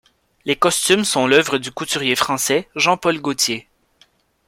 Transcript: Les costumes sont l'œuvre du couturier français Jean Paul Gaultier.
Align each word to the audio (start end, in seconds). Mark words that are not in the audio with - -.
Les 0.45 0.55
costumes 0.55 1.05
sont 1.05 1.27
l'œuvre 1.27 1.59
du 1.59 1.69
couturier 1.71 2.15
français 2.15 2.67
Jean 2.75 2.97
Paul 2.97 3.21
Gaultier. 3.21 3.67